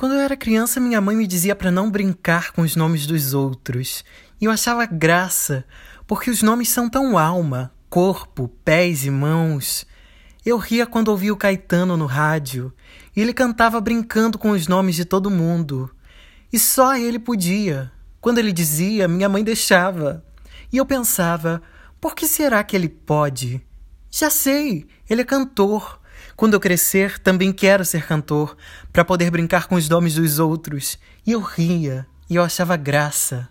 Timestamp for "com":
2.52-2.62, 14.38-14.52, 29.66-29.74